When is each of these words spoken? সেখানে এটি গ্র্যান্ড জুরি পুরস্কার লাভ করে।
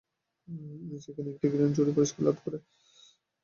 সেখানে 1.03 1.29
এটি 1.31 1.47
গ্র্যান্ড 1.51 1.73
জুরি 1.77 1.91
পুরস্কার 1.95 2.21
লাভ 2.25 2.37
করে। 2.43 2.57